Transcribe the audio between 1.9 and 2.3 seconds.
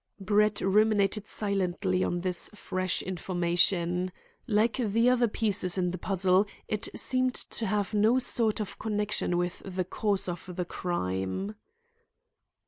on